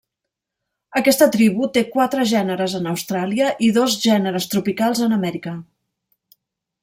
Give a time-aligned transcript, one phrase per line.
[0.99, 5.57] Aquesta tribu té quatre gèneres en Austràlia i dos gèneres tropicals en Amèrica.